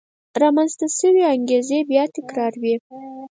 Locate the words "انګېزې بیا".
1.33-2.03